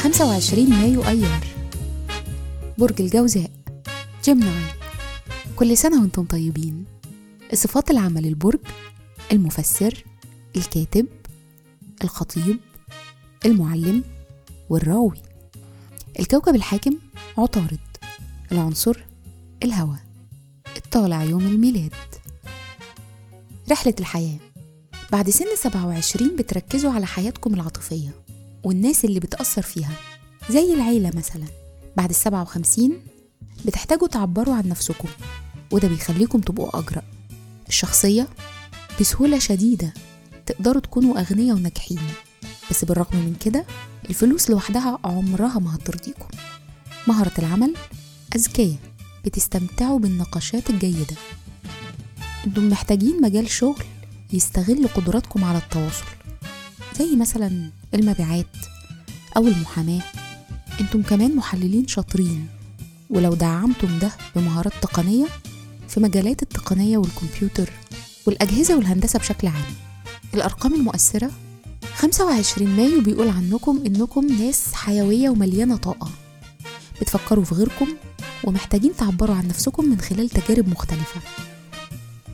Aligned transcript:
25 0.00 0.70
مايو 0.70 1.04
أيار. 1.04 1.46
برج 2.78 3.00
الجوزاء. 3.02 3.50
جيمناي 4.24 4.64
كل 5.56 5.76
سنة 5.76 6.00
وأنتم 6.00 6.24
طيبين. 6.24 6.84
صفات 7.54 7.90
العمل 7.90 8.26
البرج 8.26 8.58
المفسر 9.32 10.04
الكاتب 10.56 11.06
الخطيب 12.04 12.56
المعلم 13.44 14.04
والراوي. 14.70 15.22
الكوكب 16.20 16.54
الحاكم 16.54 16.98
عطارد. 17.38 17.78
العنصر 18.52 19.04
الهواء. 19.62 20.00
الطالع 20.76 21.22
يوم 21.22 21.46
الميلاد. 21.46 21.94
رحلة 23.70 23.94
الحياة 24.00 24.38
بعد 25.12 25.30
سن 25.30 25.56
27 25.56 26.36
بتركزوا 26.36 26.92
على 26.92 27.06
حياتكم 27.06 27.54
العاطفية. 27.54 28.29
والناس 28.64 29.04
اللي 29.04 29.20
بتأثر 29.20 29.62
فيها 29.62 29.92
زي 30.50 30.74
العيلة 30.74 31.10
مثلا. 31.14 31.44
بعد 31.96 32.10
السبعة 32.10 32.42
وخمسين 32.42 33.02
بتحتاجوا 33.64 34.08
تعبروا 34.08 34.54
عن 34.54 34.68
نفسكم 34.68 35.08
وده 35.70 35.88
بيخليكم 35.88 36.40
تبقوا 36.40 36.78
أجرأ. 36.78 37.02
الشخصية 37.68 38.28
بسهولة 39.00 39.38
شديدة 39.38 39.94
تقدروا 40.46 40.80
تكونوا 40.80 41.20
أغنياء 41.20 41.56
وناجحين. 41.56 42.00
بس 42.70 42.84
بالرغم 42.84 43.16
من 43.16 43.34
كده 43.40 43.64
الفلوس 44.08 44.50
لوحدها 44.50 44.98
عمرها 45.04 45.58
ما 45.58 45.74
هترضيكم. 45.74 46.28
مهارة 47.08 47.32
العمل 47.38 47.74
أذكياء 48.36 48.76
بتستمتعوا 49.24 49.98
بالنقاشات 49.98 50.70
الجيدة. 50.70 51.16
أنتم 52.46 52.68
محتاجين 52.68 53.20
مجال 53.22 53.50
شغل 53.50 53.84
يستغل 54.32 54.88
قدراتكم 54.94 55.44
على 55.44 55.58
التواصل. 55.58 56.04
زي 56.98 57.16
مثلا 57.16 57.70
المبيعات 57.94 58.46
أو 59.36 59.46
المحاماة. 59.46 60.02
أنتم 60.80 61.02
كمان 61.02 61.36
محللين 61.36 61.86
شاطرين. 61.86 62.46
ولو 63.10 63.34
دعمتم 63.34 63.98
ده 63.98 64.10
بمهارات 64.36 64.72
تقنية 64.82 65.26
في 65.88 66.00
مجالات 66.00 66.42
التقنية 66.42 66.98
والكمبيوتر 66.98 67.70
والأجهزة 68.26 68.76
والهندسة 68.76 69.18
بشكل 69.18 69.46
عام. 69.46 69.74
الأرقام 70.34 70.74
المؤثرة 70.74 71.30
25 71.94 72.76
مايو 72.76 73.00
بيقول 73.00 73.28
عنكم 73.28 73.82
إنكم 73.86 74.26
ناس 74.26 74.74
حيوية 74.74 75.28
ومليانة 75.30 75.76
طاقة. 75.76 76.10
بتفكروا 77.00 77.44
في 77.44 77.54
غيركم 77.54 77.88
ومحتاجين 78.44 78.96
تعبروا 78.96 79.36
عن 79.36 79.48
نفسكم 79.48 79.84
من 79.84 80.00
خلال 80.00 80.28
تجارب 80.30 80.68
مختلفة. 80.68 81.20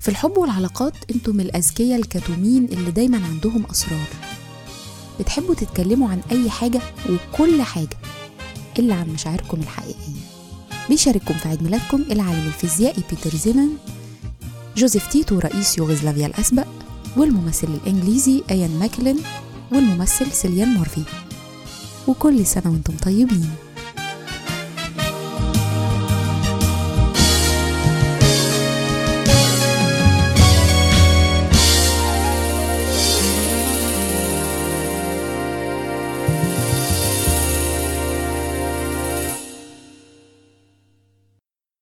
في 0.00 0.08
الحب 0.08 0.36
والعلاقات 0.38 0.94
أنتم 1.14 1.40
الأذكياء 1.40 1.98
الكتومين 2.00 2.64
اللي 2.64 2.90
دايما 2.90 3.24
عندهم 3.26 3.66
أسرار. 3.70 4.06
بتحبوا 5.20 5.54
تتكلموا 5.54 6.10
عن 6.10 6.20
أي 6.32 6.50
حاجة 6.50 6.80
وكل 7.10 7.62
حاجة 7.62 7.98
إلا 8.78 8.94
عن 8.94 9.08
مشاعركم 9.08 9.60
الحقيقية. 9.60 10.22
بيشارككم 10.88 11.34
في 11.34 11.48
عيد 11.48 11.62
ميلادكم 11.62 12.04
العالم 12.10 12.46
الفيزيائي 12.46 13.02
بيتر 13.10 13.36
زيمن 13.36 13.68
جوزيف 14.76 15.06
تيتو 15.06 15.38
رئيس 15.38 15.78
يوغوسلافيا 15.78 16.26
الأسبق 16.26 16.66
والممثل 17.16 17.68
الإنجليزي 17.68 18.42
إيان 18.50 18.78
ماكيلين 18.78 19.18
والممثل 19.72 20.32
سيليان 20.32 20.68
مورفي. 20.68 21.02
وكل 22.08 22.46
سنة 22.46 22.70
وأنتم 22.70 22.96
طيبين. 22.96 23.50